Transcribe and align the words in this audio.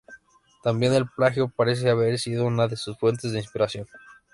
también 0.63 0.95
el 0.95 1.07
plagio 1.07 1.49
parece 1.55 1.87
haber 1.91 2.17
sido 2.17 2.47
una 2.47 2.67
de 2.67 2.75
sus 2.75 2.97
fuentes 2.97 3.33
de 3.33 3.37
inspiración 3.37 3.85